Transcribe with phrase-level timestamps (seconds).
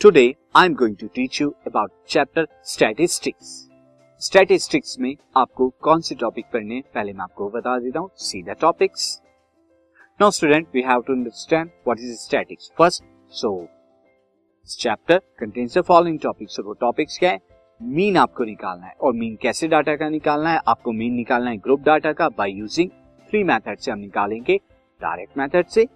[0.00, 3.48] Today, I'm going to teach you about chapter statistics.
[4.22, 8.42] Statistics statistics में आपको कौन से टॉपिक पढ़ने पहले मैं आपको बता देता हूँ see
[8.42, 9.04] the topics
[10.20, 13.52] now student we have to understand what is statics first so
[14.68, 17.38] chapter contains the following topics और वो टॉपिक्स क्या है?
[17.80, 18.94] मीन आपको निकालना है.
[19.00, 20.60] और मीन कैसे डाटा का निकालना है?
[20.68, 22.90] आपको मीन निकालना है ग्रुप डाटा का बाय यूजिंग
[23.30, 24.56] थ्री मेथड से हम निकालेंगे
[25.00, 25.86] डायरेक्ट मेथड से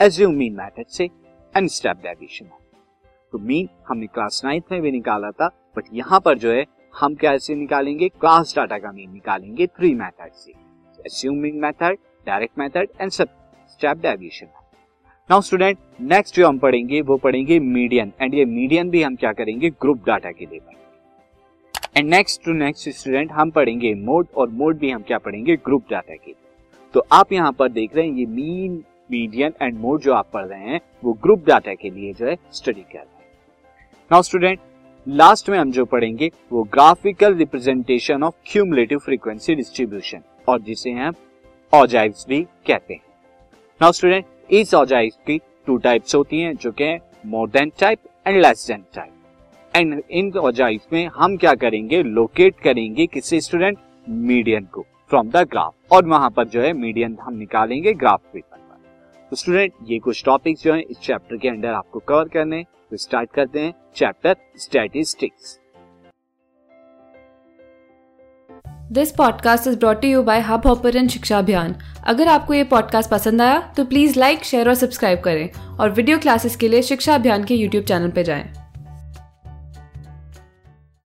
[0.00, 1.10] एज्यूम मीन मेथड से
[1.54, 2.50] एंड स्टेप डेविएशन
[3.34, 7.14] तो मीन हमने क्लास नाइन्थ में भी निकाला था बट यहाँ पर जो है, हम
[7.14, 8.08] कैसे निकालेंगे?
[8.10, 14.46] क्लास डाटा का मीन निकालेंगे थ्री मेथड से। Mean method direct method and step deviation
[15.30, 19.32] now student next जो हम पढ़ेंगे, वो पढ़ेंगे मीडियन एंड ये मीडियन भी हम क्या
[19.32, 19.70] करेंगे?
[19.72, 24.78] ग्रुप डाटा के लिए पढ़ेंगे। And next to next student हम पढ़ेंगे मोड और मोड
[24.78, 25.56] भी हम क्या पढ़ेंगे?
[25.56, 26.34] ग्रुप डाटा के
[26.94, 30.44] तो आप यहाँ पर देख रहे हैं, ये मीन मीडियन एंड मोड जो आप पढ़
[30.44, 33.12] रहे हैं, वो ग्रुप डाटा के लिए जो है स्टडी कर रहे हैं।
[34.10, 34.58] नाउ स्टूडेंट
[35.06, 41.14] लास्ट में हम जो पढ़ेंगे, वो graphical representation of cumulative frequency distribution और जिसे हम
[41.72, 43.00] ऑजाइव्स भी कहते हैं।
[43.80, 48.40] नाउ स्टूडेंट इस ऑजाइव्स की टू टाइप्स होती हैं, जो कि more than type and
[48.42, 52.02] less than type and in ogives में हम क्या करेंगे?
[52.02, 57.16] लोकेट करेंगे किसी स्टूडेंट मीडियन को फ्रॉम द ग्राफ और वहाँ पर जो है मीडियन
[57.22, 58.63] हम निकालेंगे ग्राफ पेपर पर
[59.34, 62.96] तो स्टूडेंट ये कुछ टॉपिक्स जो हैं इस चैप्टर के अंडर आपको कवर करने तो
[62.96, 65.58] स्टार्ट करते हैं chapter statistics
[68.92, 71.74] this podcast is brought you by Hubhopper Shiksha Abhiyan
[72.04, 75.48] अगर आपको ये पॉडकास्ट पसंद आया तो प्लीज़ लाइक शेयर और सब्सक्राइब करें।
[75.80, 78.63] और वीडियो क्लासेस के लिए शिक्षा अभियान के यूट्यूब चैनल पर जाएँ।